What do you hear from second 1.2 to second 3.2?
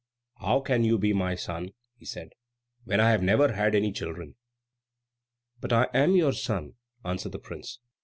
son," he said, "when I